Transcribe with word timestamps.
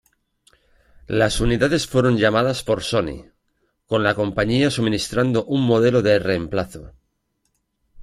Las 1.19 1.41
unidades 1.41 1.85
fueron 1.85 2.17
llamadas 2.17 2.63
por 2.63 2.81
Sony, 2.81 3.29
con 3.85 4.01
la 4.01 4.15
compañía 4.15 4.71
suministrando 4.71 5.45
un 5.45 5.61
modelo 5.63 6.01
de 6.01 6.17
reemplazo. 6.17 6.93